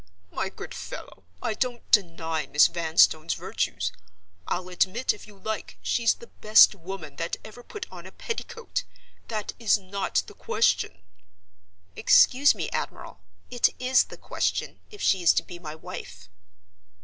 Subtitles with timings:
[0.31, 3.91] My good fellow, I don't deny Miss Vanstone's virtues.
[4.47, 8.83] I'll admit, if you like, she's the best woman that ever put on a petticoat.
[9.27, 11.03] That is not the question—"
[11.95, 16.29] "Excuse me, admiral—it is the question, if she is to be my wife."